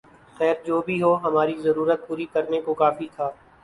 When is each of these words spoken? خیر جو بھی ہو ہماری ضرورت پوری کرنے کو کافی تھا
خیر 0.37 0.55
جو 0.65 0.81
بھی 0.81 1.01
ہو 1.03 1.13
ہماری 1.23 1.55
ضرورت 1.59 2.07
پوری 2.07 2.25
کرنے 2.33 2.61
کو 2.61 2.73
کافی 2.75 3.07
تھا 3.15 3.29